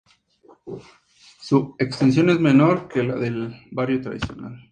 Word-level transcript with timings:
Su 1.39 1.75
extensión 1.77 2.31
es 2.31 2.39
menor 2.39 2.87
que 2.87 3.03
la 3.03 3.17
del 3.17 3.53
barrio 3.69 4.01
tradicional. 4.01 4.59